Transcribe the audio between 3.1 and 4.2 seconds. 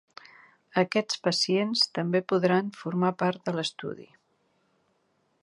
part de l’estudi.